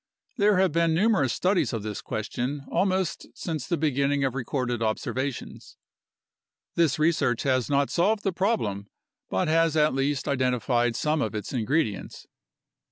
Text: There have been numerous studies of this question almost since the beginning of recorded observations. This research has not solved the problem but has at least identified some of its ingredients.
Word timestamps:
There 0.37 0.57
have 0.57 0.71
been 0.71 0.95
numerous 0.95 1.31
studies 1.31 1.73
of 1.73 1.83
this 1.83 2.01
question 2.01 2.65
almost 2.71 3.27
since 3.35 3.67
the 3.67 3.77
beginning 3.77 4.23
of 4.23 4.33
recorded 4.33 4.81
observations. 4.81 5.77
This 6.73 6.97
research 6.97 7.43
has 7.43 7.69
not 7.69 7.91
solved 7.91 8.23
the 8.23 8.33
problem 8.33 8.87
but 9.29 9.47
has 9.47 9.77
at 9.77 9.93
least 9.93 10.27
identified 10.27 10.95
some 10.95 11.21
of 11.21 11.35
its 11.35 11.53
ingredients. 11.53 12.25